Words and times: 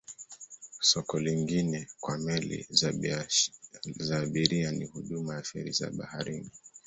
Soko 0.81 1.19
lingine 1.19 1.87
kwa 1.99 2.17
meli 2.17 2.65
za 3.97 4.19
abiria 4.19 4.71
ni 4.71 4.85
huduma 4.85 5.35
ya 5.35 5.41
feri 5.43 5.71
za 5.71 5.91
baharini. 5.91 6.51